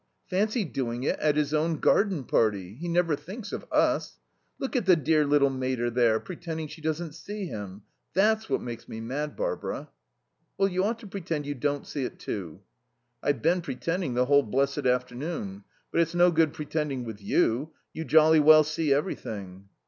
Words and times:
Fancy 0.25 0.65
doing 0.65 1.03
it 1.03 1.19
at 1.19 1.35
his 1.35 1.53
own 1.53 1.77
garden 1.77 2.23
party. 2.23 2.73
He 2.73 2.87
never 2.87 3.15
thinks 3.15 3.51
of 3.53 3.67
us. 3.71 4.17
Look 4.57 4.75
at 4.75 4.87
the 4.87 4.95
dear 4.95 5.27
little 5.27 5.51
mater, 5.51 5.91
there, 5.91 6.19
pretending 6.19 6.67
she 6.67 6.81
doesn't 6.81 7.13
see 7.13 7.45
him. 7.45 7.83
That's 8.15 8.49
what 8.49 8.63
makes 8.63 8.89
me 8.89 8.99
mad, 8.99 9.35
Barbara." 9.35 9.91
"Well, 10.57 10.69
you 10.69 10.83
ought 10.83 10.97
to 11.01 11.05
pretend 11.07 11.45
you 11.45 11.53
don't 11.53 11.85
see 11.85 12.03
it, 12.03 12.17
too." 12.17 12.61
"I've 13.21 13.43
been 13.43 13.61
pretending 13.61 14.15
the 14.15 14.25
whole 14.25 14.41
blessed 14.41 14.87
afternoon. 14.87 15.65
But 15.91 16.01
it's 16.01 16.15
no 16.15 16.31
good 16.31 16.51
pretending 16.51 17.03
with 17.03 17.21
you. 17.21 17.69
You 17.93 18.03
jolly 18.03 18.39
well 18.39 18.63
see 18.63 18.91
everything." 18.91 19.69